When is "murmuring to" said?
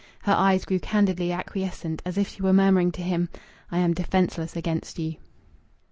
2.53-3.03